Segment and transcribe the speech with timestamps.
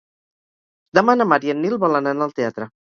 [0.99, 2.75] Demà na Mar i en Nil volen anar al teatre.